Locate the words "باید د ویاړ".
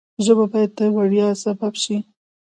0.51-1.33